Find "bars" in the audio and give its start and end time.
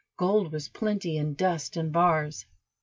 1.93-2.47